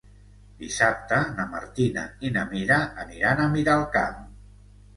[0.61, 4.21] Dissabte na Martina i na Mira aniran a Miralcamp.